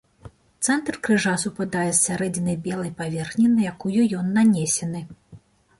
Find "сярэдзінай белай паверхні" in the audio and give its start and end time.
2.07-3.45